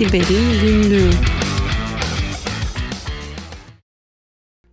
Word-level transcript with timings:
Siber'in 0.00 0.60
Günlüğü 0.60 1.10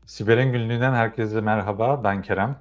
Siber'in 0.06 0.52
Günlüğü'nden 0.52 0.94
herkese 0.94 1.42
merhaba, 1.42 2.04
ben 2.04 2.22
Kerem. 2.22 2.60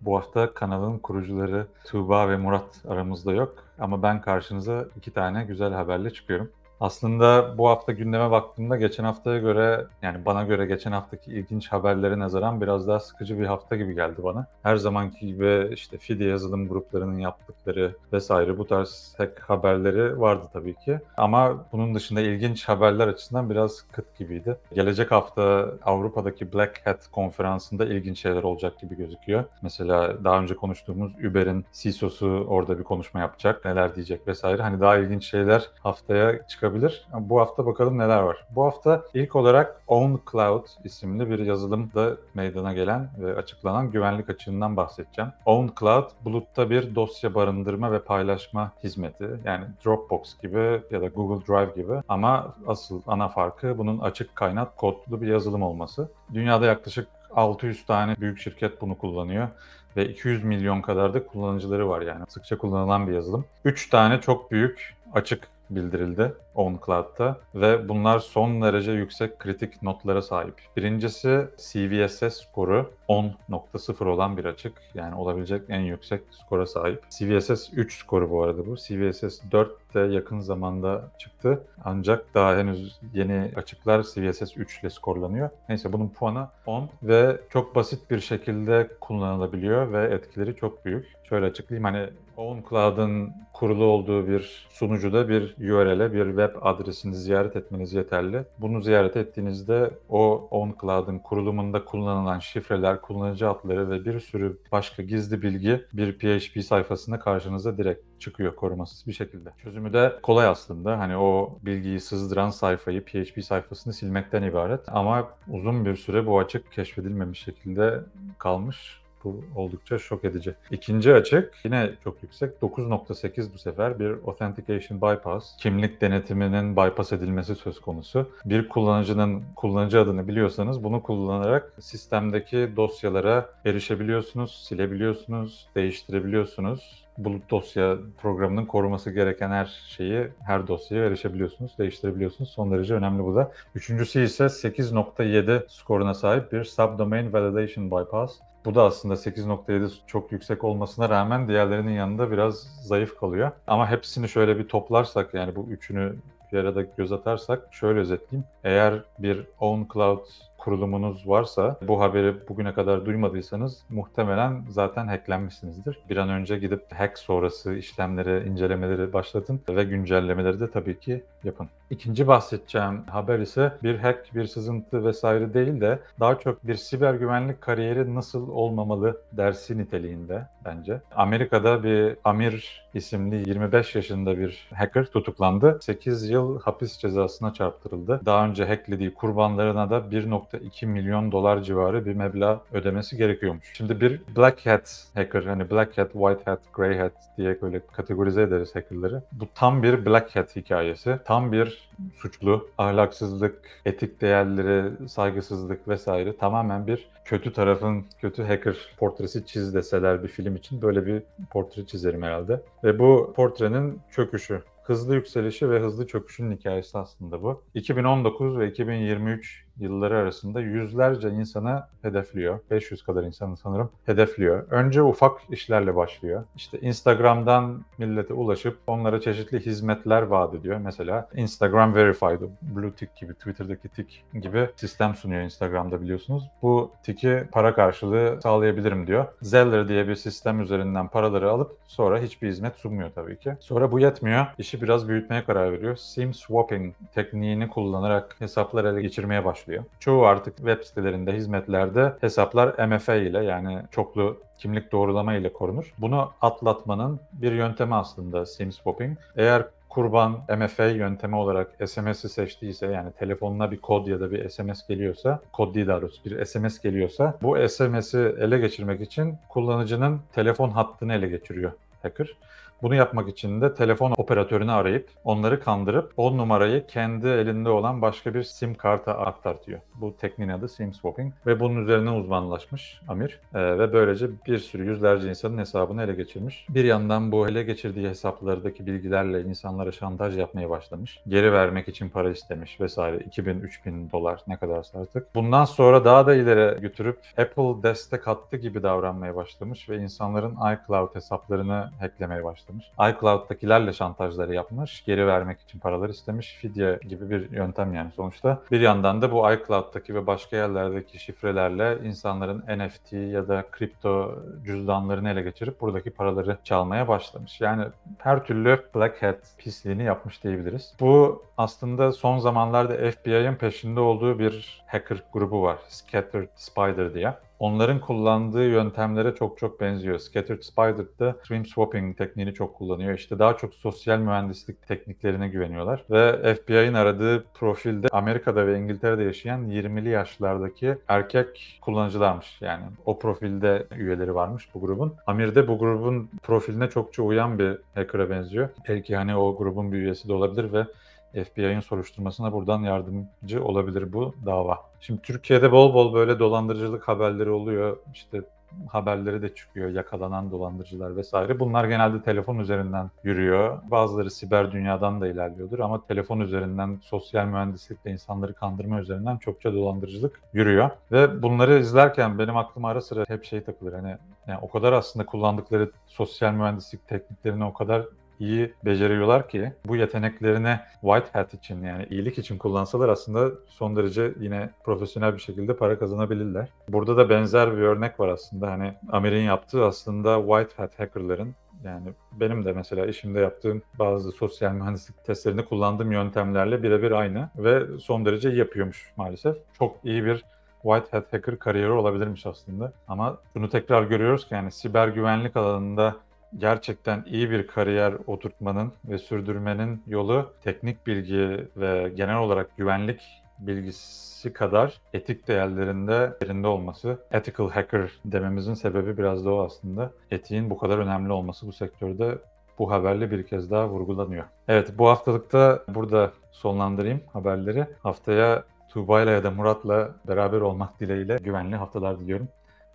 Bu 0.00 0.16
hafta 0.16 0.54
kanalın 0.54 0.98
kurucuları 0.98 1.66
Tuğba 1.84 2.28
ve 2.28 2.36
Murat 2.36 2.82
aramızda 2.88 3.32
yok 3.32 3.64
ama 3.78 4.02
ben 4.02 4.20
karşınıza 4.20 4.84
iki 4.96 5.10
tane 5.10 5.44
güzel 5.44 5.72
haberle 5.72 6.10
çıkıyorum. 6.12 6.50
Aslında 6.80 7.58
bu 7.58 7.68
hafta 7.68 7.92
gündeme 7.92 8.30
baktığımda 8.30 8.76
geçen 8.76 9.04
haftaya 9.04 9.38
göre 9.38 9.86
yani 10.02 10.24
bana 10.24 10.42
göre 10.42 10.66
geçen 10.66 10.92
haftaki 10.92 11.30
ilginç 11.30 11.68
haberlere 11.68 12.18
nazaran 12.18 12.60
biraz 12.60 12.88
daha 12.88 13.00
sıkıcı 13.00 13.38
bir 13.38 13.46
hafta 13.46 13.76
gibi 13.76 13.94
geldi 13.94 14.24
bana. 14.24 14.46
Her 14.62 14.76
zamanki 14.76 15.26
gibi 15.26 15.70
işte 15.72 15.98
FIDE 15.98 16.24
yazılım 16.24 16.68
gruplarının 16.68 17.18
yaptıkları 17.18 17.94
vesaire 18.12 18.58
bu 18.58 18.66
tarz 18.66 19.14
hack 19.18 19.40
haberleri 19.40 20.20
vardı 20.20 20.46
tabii 20.52 20.74
ki. 20.74 20.98
Ama 21.16 21.64
bunun 21.72 21.94
dışında 21.94 22.20
ilginç 22.20 22.68
haberler 22.68 23.08
açısından 23.08 23.50
biraz 23.50 23.82
kıt 23.92 24.18
gibiydi. 24.18 24.56
Gelecek 24.74 25.10
hafta 25.10 25.70
Avrupa'daki 25.84 26.52
Black 26.52 26.86
Hat 26.86 27.08
konferansında 27.12 27.84
ilginç 27.84 28.18
şeyler 28.18 28.42
olacak 28.42 28.78
gibi 28.78 28.96
gözüküyor. 28.96 29.44
Mesela 29.62 30.24
daha 30.24 30.40
önce 30.40 30.54
konuştuğumuz 30.54 31.12
Uber'in 31.30 31.64
CISO'su 31.72 32.46
orada 32.48 32.78
bir 32.78 32.84
konuşma 32.84 33.20
yapacak, 33.20 33.64
neler 33.64 33.94
diyecek 33.94 34.28
vesaire. 34.28 34.62
Hani 34.62 34.80
daha 34.80 34.96
ilginç 34.96 35.24
şeyler 35.30 35.70
haftaya 35.82 36.46
çıkabilir 36.46 36.63
çıkabilir. 36.64 37.06
Bu 37.12 37.40
hafta 37.40 37.66
bakalım 37.66 37.98
neler 37.98 38.22
var. 38.22 38.46
Bu 38.50 38.64
hafta 38.64 39.04
ilk 39.14 39.36
olarak 39.36 39.80
Own 39.86 40.16
Cloud 40.32 40.66
isimli 40.84 41.30
bir 41.30 41.38
yazılımda 41.38 42.16
meydana 42.34 42.72
gelen 42.72 43.08
ve 43.18 43.36
açıklanan 43.36 43.90
güvenlik 43.90 44.30
açığından 44.30 44.76
bahsedeceğim. 44.76 45.32
Own 45.46 45.68
Cloud 45.80 46.10
bulutta 46.24 46.70
bir 46.70 46.94
dosya 46.94 47.34
barındırma 47.34 47.92
ve 47.92 48.02
paylaşma 48.02 48.72
hizmeti. 48.84 49.28
Yani 49.44 49.64
Dropbox 49.84 50.40
gibi 50.42 50.82
ya 50.90 51.00
da 51.00 51.06
Google 51.06 51.46
Drive 51.46 51.82
gibi 51.82 51.94
ama 52.08 52.54
asıl 52.66 53.02
ana 53.06 53.28
farkı 53.28 53.78
bunun 53.78 53.98
açık 53.98 54.36
kaynak 54.36 54.76
kodlu 54.76 55.20
bir 55.20 55.26
yazılım 55.26 55.62
olması. 55.62 56.08
Dünyada 56.34 56.66
yaklaşık 56.66 57.08
600 57.36 57.86
tane 57.86 58.16
büyük 58.20 58.38
şirket 58.38 58.80
bunu 58.80 58.98
kullanıyor 58.98 59.48
ve 59.96 60.08
200 60.08 60.44
milyon 60.44 60.82
kadar 60.82 61.14
da 61.14 61.26
kullanıcıları 61.26 61.88
var 61.88 62.02
yani 62.02 62.24
sıkça 62.28 62.58
kullanılan 62.58 63.08
bir 63.08 63.12
yazılım. 63.12 63.44
3 63.64 63.90
tane 63.90 64.20
çok 64.20 64.50
büyük 64.50 64.94
açık 65.14 65.48
bildirildi 65.70 66.32
OnCloud'da 66.54 67.38
ve 67.54 67.88
bunlar 67.88 68.18
son 68.18 68.62
derece 68.62 68.92
yüksek 68.92 69.38
kritik 69.38 69.82
notlara 69.82 70.22
sahip. 70.22 70.54
Birincisi 70.76 71.48
CVSS 71.56 72.40
skoru 72.40 72.90
10.0 73.08 74.04
olan 74.08 74.36
bir 74.36 74.44
açık. 74.44 74.72
Yani 74.94 75.14
olabilecek 75.14 75.62
en 75.68 75.80
yüksek 75.80 76.22
skora 76.30 76.66
sahip. 76.66 77.02
CVSS 77.10 77.70
3 77.72 77.98
skoru 77.98 78.30
bu 78.30 78.42
arada 78.42 78.66
bu. 78.66 78.76
CVSS 78.76 79.40
4 79.52 79.94
de 79.94 80.00
yakın 80.00 80.40
zamanda 80.40 81.10
çıktı. 81.18 81.62
Ancak 81.84 82.34
daha 82.34 82.56
henüz 82.56 83.00
yeni 83.14 83.50
açıklar 83.56 84.02
CVSS 84.02 84.56
3 84.56 84.80
ile 84.80 84.90
skorlanıyor. 84.90 85.50
Neyse 85.68 85.92
bunun 85.92 86.08
puanı 86.08 86.48
10 86.66 86.88
ve 87.02 87.40
çok 87.50 87.74
basit 87.74 88.10
bir 88.10 88.20
şekilde 88.20 88.88
kullanılabiliyor 89.00 89.92
ve 89.92 90.14
etkileri 90.14 90.56
çok 90.56 90.84
büyük. 90.84 91.06
Şöyle 91.28 91.46
açıklayayım 91.46 91.84
hani 91.84 92.08
OwnCloud'ın 92.36 93.32
kurulu 93.52 93.84
olduğu 93.84 94.28
bir 94.28 94.66
sunucuda 94.70 95.28
bir 95.28 95.54
URL'e 95.58 96.12
bir 96.12 96.26
web 96.26 96.50
adresini 96.62 97.14
ziyaret 97.14 97.56
etmeniz 97.56 97.92
yeterli. 97.92 98.44
Bunu 98.58 98.82
ziyaret 98.82 99.16
ettiğinizde 99.16 99.90
o 100.08 100.48
OwnCloud'ın 100.50 101.18
kurulumunda 101.18 101.84
kullanılan 101.84 102.38
şifreler, 102.38 102.93
kullanıcı 103.00 103.50
adları 103.50 103.90
ve 103.90 104.04
bir 104.04 104.20
sürü 104.20 104.58
başka 104.72 105.02
gizli 105.02 105.42
bilgi 105.42 105.84
bir 105.92 106.18
PHP 106.18 106.64
sayfasında 106.64 107.18
karşınıza 107.18 107.78
direkt 107.78 108.20
çıkıyor 108.20 108.56
korumasız 108.56 109.06
bir 109.06 109.12
şekilde. 109.12 109.50
Çözümü 109.62 109.92
de 109.92 110.18
kolay 110.22 110.46
aslında. 110.46 110.98
Hani 110.98 111.16
o 111.16 111.58
bilgiyi 111.62 112.00
sızdıran 112.00 112.50
sayfayı, 112.50 113.04
PHP 113.04 113.44
sayfasını 113.44 113.92
silmekten 113.92 114.42
ibaret. 114.42 114.80
Ama 114.86 115.28
uzun 115.48 115.84
bir 115.84 115.96
süre 115.96 116.26
bu 116.26 116.38
açık 116.38 116.72
keşfedilmemiş 116.72 117.44
şekilde 117.44 118.00
kalmış 118.38 119.03
bu 119.24 119.44
oldukça 119.56 119.98
şok 119.98 120.24
edici. 120.24 120.54
İkinci 120.70 121.14
açık 121.14 121.54
yine 121.64 121.90
çok 122.04 122.22
yüksek. 122.22 122.50
9.8 122.62 123.54
bu 123.54 123.58
sefer 123.58 123.98
bir 123.98 124.10
Authentication 124.26 125.00
Bypass. 125.00 125.56
Kimlik 125.56 126.00
denetiminin 126.00 126.76
bypass 126.76 127.12
edilmesi 127.12 127.54
söz 127.54 127.80
konusu. 127.80 128.28
Bir 128.44 128.68
kullanıcının 128.68 129.42
kullanıcı 129.56 130.00
adını 130.00 130.28
biliyorsanız 130.28 130.84
bunu 130.84 131.02
kullanarak 131.02 131.72
sistemdeki 131.80 132.70
dosyalara 132.76 133.50
erişebiliyorsunuz, 133.64 134.64
silebiliyorsunuz, 134.68 135.68
değiştirebiliyorsunuz 135.74 137.04
bulut 137.18 137.50
dosya 137.50 137.98
programının 138.18 138.66
koruması 138.66 139.10
gereken 139.10 139.50
her 139.50 139.84
şeyi, 139.88 140.28
her 140.46 140.68
dosyaya 140.68 141.04
erişebiliyorsunuz, 141.04 141.78
değiştirebiliyorsunuz. 141.78 142.50
Son 142.50 142.72
derece 142.72 142.94
önemli 142.94 143.24
bu 143.24 143.34
da. 143.34 143.52
Üçüncüsü 143.74 144.24
ise 144.24 144.44
8.7 144.44 145.62
skoruna 145.68 146.14
sahip 146.14 146.52
bir 146.52 146.64
Subdomain 146.64 147.32
Validation 147.32 147.90
Bypass. 147.90 148.32
Bu 148.64 148.74
da 148.74 148.82
aslında 148.82 149.14
8.7 149.14 149.90
çok 150.06 150.32
yüksek 150.32 150.64
olmasına 150.64 151.08
rağmen 151.08 151.48
diğerlerinin 151.48 151.92
yanında 151.92 152.30
biraz 152.30 152.54
zayıf 152.82 153.16
kalıyor. 153.16 153.50
Ama 153.66 153.90
hepsini 153.90 154.28
şöyle 154.28 154.58
bir 154.58 154.68
toplarsak 154.68 155.34
yani 155.34 155.56
bu 155.56 155.66
üçünü 155.70 156.16
bir 156.52 156.58
arada 156.58 156.82
göz 156.82 157.12
atarsak 157.12 157.68
şöyle 157.70 158.00
özetleyeyim. 158.00 158.48
Eğer 158.64 159.02
bir 159.18 159.46
own 159.60 159.82
cloud 159.92 160.26
kurulumunuz 160.64 161.28
varsa 161.28 161.78
bu 161.88 162.00
haberi 162.00 162.48
bugüne 162.48 162.74
kadar 162.74 163.06
duymadıysanız 163.06 163.84
muhtemelen 163.90 164.64
zaten 164.68 165.06
hacklenmişsinizdir. 165.06 165.98
Bir 166.10 166.16
an 166.16 166.28
önce 166.28 166.58
gidip 166.58 166.92
hack 166.92 167.18
sonrası 167.18 167.74
işlemleri, 167.74 168.48
incelemeleri 168.48 169.12
başlatın 169.12 169.60
ve 169.68 169.84
güncellemeleri 169.84 170.60
de 170.60 170.70
tabii 170.70 171.00
ki 171.00 171.24
yapın. 171.44 171.68
İkinci 171.90 172.26
bahsedeceğim 172.26 173.02
haber 173.10 173.38
ise 173.38 173.72
bir 173.82 173.98
hack, 173.98 174.34
bir 174.34 174.46
sızıntı 174.46 175.04
vesaire 175.04 175.54
değil 175.54 175.80
de 175.80 175.98
daha 176.20 176.38
çok 176.38 176.66
bir 176.66 176.74
siber 176.74 177.14
güvenlik 177.14 177.60
kariyeri 177.60 178.14
nasıl 178.14 178.48
olmamalı 178.48 179.20
dersi 179.32 179.78
niteliğinde 179.78 180.46
bence. 180.64 181.00
Amerika'da 181.16 181.82
bir 181.82 182.16
Amir 182.24 182.84
isimli 182.94 183.48
25 183.48 183.94
yaşında 183.94 184.38
bir 184.38 184.68
hacker 184.74 185.06
tutuklandı. 185.06 185.78
8 185.82 186.30
yıl 186.30 186.60
hapis 186.60 186.98
cezasına 186.98 187.54
çarptırıldı. 187.54 188.20
Daha 188.26 188.46
önce 188.46 188.64
hacklediği 188.64 189.14
kurbanlarına 189.14 189.90
da 189.90 190.10
1.2 190.54 190.86
milyon 190.86 191.32
dolar 191.32 191.62
civarı 191.62 192.06
bir 192.06 192.14
meblağ 192.14 192.62
ödemesi 192.72 193.16
gerekiyormuş. 193.16 193.72
Şimdi 193.74 194.00
bir 194.00 194.20
Black 194.36 194.66
Hat 194.66 195.06
hacker, 195.14 195.42
hani 195.42 195.70
Black 195.70 195.98
Hat, 195.98 196.12
White 196.12 196.44
Hat, 196.44 196.60
Grey 196.72 196.98
Hat 196.98 197.12
diye 197.36 197.62
böyle 197.62 197.80
kategorize 197.92 198.42
ederiz 198.42 198.76
hackerları. 198.76 199.22
Bu 199.32 199.44
tam 199.54 199.82
bir 199.82 200.06
Black 200.06 200.36
Hat 200.36 200.56
hikayesi. 200.56 201.18
Tam 201.24 201.52
bir 201.52 201.88
suçlu, 202.14 202.68
ahlaksızlık, 202.78 203.54
etik 203.84 204.20
değerleri, 204.20 205.08
saygısızlık 205.08 205.88
vesaire 205.88 206.36
tamamen 206.36 206.86
bir 206.86 207.08
kötü 207.24 207.52
tarafın, 207.52 208.04
kötü 208.20 208.42
hacker 208.42 208.76
portresi 208.98 209.46
çiz 209.46 209.74
deseler 209.74 210.22
bir 210.22 210.28
film 210.28 210.56
için 210.56 210.82
böyle 210.82 211.06
bir 211.06 211.22
portre 211.50 211.86
çizerim 211.86 212.22
herhalde. 212.22 212.62
Ve 212.84 212.98
bu 212.98 213.32
portrenin 213.36 214.00
çöküşü 214.10 214.62
hızlı 214.84 215.14
yükselişi 215.14 215.70
ve 215.70 215.80
hızlı 215.80 216.06
çöküşünün 216.06 216.56
hikayesi 216.56 216.98
aslında 216.98 217.42
bu. 217.42 217.62
2019 217.74 218.58
ve 218.58 218.68
2023 218.68 219.64
yılları 219.78 220.16
arasında 220.18 220.60
yüzlerce 220.60 221.30
insana 221.30 221.88
hedefliyor. 222.02 222.58
500 222.70 223.02
kadar 223.02 223.22
insanı 223.22 223.56
sanırım 223.56 223.90
hedefliyor. 224.06 224.66
Önce 224.70 225.02
ufak 225.02 225.40
işlerle 225.50 225.96
başlıyor. 225.96 226.44
İşte 226.56 226.80
Instagram'dan 226.80 227.84
millete 227.98 228.34
ulaşıp 228.34 228.78
onlara 228.86 229.20
çeşitli 229.20 229.60
hizmetler 229.66 230.22
vaat 230.22 230.54
ediyor. 230.54 230.78
Mesela 230.78 231.28
Instagram 231.34 231.94
Verified, 231.94 232.40
Blue 232.62 232.92
Tick 232.92 233.16
gibi, 233.16 233.34
Twitter'daki 233.34 233.88
Tick 233.88 234.24
gibi 234.40 234.68
sistem 234.76 235.14
sunuyor 235.14 235.42
Instagram'da 235.42 236.02
biliyorsunuz. 236.02 236.44
Bu 236.62 236.90
Tick'i 237.02 237.48
para 237.52 237.74
karşılığı 237.74 238.38
sağlayabilirim 238.42 239.06
diyor. 239.06 239.26
Zeller 239.42 239.88
diye 239.88 240.08
bir 240.08 240.14
sistem 240.14 240.60
üzerinden 240.60 241.08
paraları 241.08 241.50
alıp 241.50 241.76
sonra 241.86 242.18
hiçbir 242.18 242.48
hizmet 242.48 242.76
sunmuyor 242.76 243.10
tabii 243.14 243.38
ki. 243.38 243.56
Sonra 243.60 243.92
bu 243.92 244.00
yetmiyor. 244.00 244.46
İşi 244.58 244.82
biraz 244.82 245.08
büyütmeye 245.08 245.44
karar 245.44 245.72
veriyor. 245.72 245.96
SIM 245.96 246.34
swapping 246.34 246.94
tekniğini 247.14 247.68
kullanarak 247.68 248.36
hesaplar 248.38 248.84
ele 248.84 249.02
geçirmeye 249.02 249.44
başlıyor 249.44 249.63
başlıyor. 249.64 249.84
Çoğu 250.00 250.24
artık 250.26 250.56
web 250.56 250.82
sitelerinde, 250.82 251.32
hizmetlerde 251.32 252.12
hesaplar 252.20 252.88
MFA 252.88 253.14
ile 253.14 253.44
yani 253.44 253.82
çoklu 253.90 254.36
kimlik 254.58 254.92
doğrulama 254.92 255.34
ile 255.34 255.52
korunur. 255.52 255.94
Bunu 255.98 256.30
atlatmanın 256.40 257.20
bir 257.32 257.52
yöntemi 257.52 257.94
aslında 257.94 258.46
SIM 258.46 258.72
swapping. 258.72 259.18
Eğer 259.36 259.64
kurban 259.88 260.40
MFA 260.58 260.84
yöntemi 260.84 261.36
olarak 261.36 261.70
SMS'i 261.86 262.28
seçtiyse 262.28 262.86
yani 262.86 263.12
telefonuna 263.18 263.70
bir 263.70 263.80
kod 263.80 264.06
ya 264.06 264.20
da 264.20 264.30
bir 264.30 264.48
SMS 264.48 264.86
geliyorsa, 264.86 265.40
kod 265.52 265.74
değil 265.74 265.86
daha 265.86 266.02
doğrusu 266.02 266.24
bir 266.24 266.44
SMS 266.44 266.78
geliyorsa 266.78 267.38
bu 267.42 267.68
SMS'i 267.68 268.18
ele 268.18 268.58
geçirmek 268.58 269.00
için 269.00 269.34
kullanıcının 269.48 270.20
telefon 270.34 270.70
hattını 270.70 271.14
ele 271.14 271.28
geçiriyor 271.28 271.72
hacker. 272.04 272.36
Bunu 272.84 272.94
yapmak 272.94 273.28
için 273.28 273.60
de 273.60 273.74
telefon 273.74 274.14
operatörünü 274.16 274.72
arayıp 274.72 275.08
onları 275.24 275.60
kandırıp 275.60 276.12
o 276.16 276.36
numarayı 276.36 276.86
kendi 276.86 277.28
elinde 277.28 277.68
olan 277.68 278.02
başka 278.02 278.34
bir 278.34 278.42
sim 278.42 278.74
karta 278.74 279.18
aktartıyor. 279.18 279.80
Bu 279.94 280.16
tekniğin 280.16 280.50
adı 280.50 280.68
sim 280.68 280.92
swapping 280.92 281.32
ve 281.46 281.60
bunun 281.60 281.82
üzerine 281.82 282.10
uzmanlaşmış 282.10 283.00
Amir 283.08 283.40
Ee, 283.54 283.78
ve 283.78 283.92
böylece 283.92 284.28
bir 284.46 284.58
sürü 284.58 284.84
yüzlerce 284.84 285.28
insanın 285.28 285.58
hesabını 285.58 286.02
ele 286.02 286.14
geçirmiş. 286.14 286.66
Bir 286.68 286.84
yandan 286.84 287.32
bu 287.32 287.48
ele 287.48 287.62
geçirdiği 287.62 288.08
hesaplardaki 288.08 288.86
bilgilerle 288.86 289.42
insanlara 289.42 289.92
şantaj 289.92 290.38
yapmaya 290.38 290.70
başlamış. 290.70 291.20
Geri 291.28 291.52
vermek 291.52 291.88
için 291.88 292.08
para 292.08 292.30
istemiş 292.30 292.80
vesaire 292.80 293.16
2000-3000 293.16 294.12
dolar 294.12 294.40
ne 294.48 294.56
kadarsa 294.56 295.00
artık. 295.00 295.34
Bundan 295.34 295.64
sonra 295.64 296.04
daha 296.04 296.26
da 296.26 296.34
ileri 296.34 296.80
götürüp 296.80 297.18
Apple 297.38 297.82
destek 297.82 298.26
hattı 298.26 298.56
gibi 298.56 298.82
davranmaya 298.82 299.36
başlamış 299.36 299.88
ve 299.88 299.98
insanların 299.98 300.54
iCloud 300.54 301.14
hesaplarını 301.14 301.90
hacklemeye 302.00 302.44
başlamış. 302.44 302.84
iCloud'dakilerle 303.10 303.92
şantajları 303.92 304.54
yapmış, 304.54 305.04
geri 305.04 305.26
vermek 305.26 305.60
için 305.60 305.78
paralar 305.78 306.08
istemiş, 306.08 306.54
fidye 306.60 306.98
gibi 307.08 307.30
bir 307.30 307.50
yöntem 307.50 307.94
yani 307.94 308.10
sonuçta. 308.16 308.62
Bir 308.70 308.80
yandan 308.80 309.22
da 309.22 309.32
bu 309.32 309.52
iCloud'daki 309.52 310.14
ve 310.14 310.26
başka 310.26 310.56
yerlerdeki 310.56 311.18
şifrelerle 311.18 311.98
insanların 312.04 312.64
NFT 312.78 313.12
ya 313.12 313.48
da 313.48 313.64
kripto 313.70 314.38
cüzdanlarını 314.64 315.30
ele 315.30 315.42
geçirip 315.42 315.80
buradaki 315.80 316.10
paraları 316.10 316.58
çalmaya 316.64 317.08
başlamış. 317.08 317.60
Yani 317.60 317.84
her 318.18 318.44
türlü 318.44 318.84
Black 318.94 319.22
Hat 319.22 319.38
pisliğini 319.58 320.04
yapmış 320.04 320.44
diyebiliriz. 320.44 320.94
Bu 321.00 321.42
aslında 321.58 322.12
son 322.12 322.38
zamanlarda 322.38 323.10
FBI'ın 323.10 323.54
peşinde 323.54 324.00
olduğu 324.00 324.38
bir 324.38 324.82
hacker 324.86 325.22
grubu 325.32 325.62
var. 325.62 325.78
Scattered 325.88 326.48
Spider 326.56 327.14
diye. 327.14 327.34
Onların 327.58 328.00
kullandığı 328.00 328.64
yöntemlere 328.64 329.34
çok 329.34 329.58
çok 329.58 329.80
benziyor. 329.80 330.18
Scattered 330.18 330.62
Spider'da 330.62 331.36
stream 331.44 331.66
swapping 331.66 332.18
tekniğini 332.18 332.54
çok 332.54 332.74
kullanıyor. 332.74 333.14
İşte 333.14 333.38
daha 333.38 333.56
çok 333.56 333.74
sosyal 333.74 334.18
mühendislik 334.18 334.88
tekniklerine 334.88 335.48
güveniyorlar. 335.48 336.04
Ve 336.10 336.54
FBI'nin 336.54 336.94
aradığı 336.94 337.44
profilde 337.54 338.08
Amerika'da 338.12 338.66
ve 338.66 338.78
İngiltere'de 338.78 339.22
yaşayan 339.22 339.68
20'li 339.68 340.08
yaşlardaki 340.08 340.96
erkek 341.08 341.78
kullanıcılarmış. 341.82 342.58
Yani 342.60 342.82
o 343.06 343.18
profilde 343.18 343.86
üyeleri 343.96 344.34
varmış 344.34 344.68
bu 344.74 344.80
grubun. 344.80 345.14
Amir 345.26 345.54
de 345.54 345.68
bu 345.68 345.78
grubun 345.78 346.28
profiline 346.42 346.90
çokça 346.90 347.22
uyan 347.22 347.58
bir 347.58 347.78
hacker'a 347.94 348.30
benziyor. 348.30 348.68
Belki 348.88 349.16
hani 349.16 349.36
o 349.36 349.56
grubun 349.56 349.92
bir 349.92 349.98
üyesi 349.98 350.28
de 350.28 350.32
olabilir 350.32 350.72
ve 350.72 350.86
FBI'nin 351.34 351.80
soruşturmasına 351.80 352.52
buradan 352.52 352.82
yardımcı 352.82 353.64
olabilir 353.64 354.12
bu 354.12 354.34
dava. 354.46 354.78
Şimdi 355.00 355.22
Türkiye'de 355.22 355.72
bol 355.72 355.94
bol 355.94 356.14
böyle 356.14 356.38
dolandırıcılık 356.38 357.08
haberleri 357.08 357.50
oluyor. 357.50 357.96
İşte 358.14 358.42
haberleri 358.88 359.42
de 359.42 359.54
çıkıyor, 359.54 359.90
yakalanan 359.90 360.50
dolandırıcılar 360.50 361.16
vesaire. 361.16 361.60
Bunlar 361.60 361.84
genelde 361.84 362.22
telefon 362.22 362.58
üzerinden 362.58 363.10
yürüyor. 363.24 363.78
Bazıları 363.90 364.30
siber 364.30 364.72
dünyadan 364.72 365.20
da 365.20 365.26
ilerliyordur 365.26 365.78
ama 365.78 366.06
telefon 366.06 366.40
üzerinden, 366.40 366.98
sosyal 367.02 367.46
mühendislikle 367.46 368.10
insanları 368.10 368.54
kandırma 368.54 369.00
üzerinden 369.00 369.36
çokça 369.36 369.74
dolandırıcılık 369.74 370.40
yürüyor. 370.52 370.90
Ve 371.12 371.42
bunları 371.42 371.78
izlerken 371.78 372.38
benim 372.38 372.56
aklıma 372.56 372.88
ara 372.88 373.00
sıra 373.00 373.24
hep 373.28 373.44
şey 373.44 373.64
takılır. 373.64 373.92
Hani 373.92 374.16
yani 374.46 374.58
o 374.62 374.70
kadar 374.70 374.92
aslında 374.92 375.26
kullandıkları 375.26 375.90
sosyal 376.06 376.52
mühendislik 376.52 377.08
tekniklerini 377.08 377.64
o 377.64 377.72
kadar 377.72 378.02
iyi 378.44 378.74
beceriyorlar 378.84 379.48
ki 379.48 379.72
bu 379.86 379.96
yeteneklerini 379.96 380.78
white 381.00 381.30
hat 381.32 381.54
için 381.54 381.82
yani 381.82 382.06
iyilik 382.10 382.38
için 382.38 382.58
kullansalar 382.58 383.08
aslında 383.08 383.50
son 383.68 383.96
derece 383.96 384.32
yine 384.40 384.70
profesyonel 384.84 385.34
bir 385.34 385.40
şekilde 385.40 385.76
para 385.76 385.98
kazanabilirler. 385.98 386.68
Burada 386.88 387.16
da 387.16 387.28
benzer 387.28 387.76
bir 387.76 387.82
örnek 387.82 388.20
var 388.20 388.28
aslında. 388.28 388.70
Hani 388.70 388.94
Amir'in 389.12 389.42
yaptığı 389.42 389.84
aslında 389.84 390.40
white 390.46 390.82
hat 390.82 390.98
hackerların 391.00 391.54
yani 391.84 392.12
benim 392.32 392.64
de 392.64 392.72
mesela 392.72 393.06
işimde 393.06 393.40
yaptığım 393.40 393.82
bazı 393.98 394.32
sosyal 394.32 394.72
mühendislik 394.72 395.24
testlerini 395.24 395.64
kullandığım 395.64 396.12
yöntemlerle 396.12 396.82
birebir 396.82 397.10
aynı 397.10 397.48
ve 397.56 397.98
son 397.98 398.26
derece 398.26 398.48
yapıyormuş 398.48 399.12
maalesef. 399.16 399.56
Çok 399.78 399.96
iyi 400.04 400.24
bir 400.24 400.44
white 400.82 401.10
hat 401.10 401.32
hacker 401.32 401.58
kariyeri 401.58 401.90
olabilirmiş 401.90 402.46
aslında. 402.46 402.92
Ama 403.08 403.38
bunu 403.54 403.68
tekrar 403.68 404.02
görüyoruz 404.02 404.48
ki 404.48 404.54
yani 404.54 404.70
siber 404.70 405.08
güvenlik 405.08 405.56
alanında 405.56 406.16
gerçekten 406.58 407.24
iyi 407.26 407.50
bir 407.50 407.66
kariyer 407.66 408.14
oturtmanın 408.26 408.92
ve 409.04 409.18
sürdürmenin 409.18 410.02
yolu 410.06 410.52
teknik 410.64 411.06
bilgi 411.06 411.68
ve 411.76 412.12
genel 412.16 412.36
olarak 412.36 412.76
güvenlik 412.76 413.20
bilgisi 413.58 414.52
kadar 414.52 415.00
etik 415.12 415.48
değerlerinde 415.48 416.32
yerinde 416.42 416.66
olması. 416.66 417.18
Ethical 417.30 417.70
hacker 417.70 418.12
dememizin 418.24 418.74
sebebi 418.74 419.18
biraz 419.18 419.44
da 419.44 419.54
o 419.54 419.64
aslında. 419.64 420.10
Etiğin 420.30 420.70
bu 420.70 420.78
kadar 420.78 420.98
önemli 420.98 421.32
olması 421.32 421.66
bu 421.66 421.72
sektörde 421.72 422.38
bu 422.78 422.90
haberle 422.90 423.30
bir 423.30 423.46
kez 423.46 423.70
daha 423.70 423.88
vurgulanıyor. 423.88 424.44
Evet 424.68 424.92
bu 424.98 425.08
haftalıkta 425.08 425.84
burada 425.88 426.32
sonlandırayım 426.52 427.20
haberleri. 427.32 427.86
Haftaya 428.02 428.64
Tuğba'yla 428.88 429.32
ya 429.32 429.44
da 429.44 429.50
Murat'la 429.50 430.14
beraber 430.28 430.60
olmak 430.60 431.00
dileğiyle 431.00 431.36
güvenli 431.36 431.76
haftalar 431.76 432.20
diliyorum. 432.20 432.48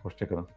Hoşçakalın. 0.03 0.47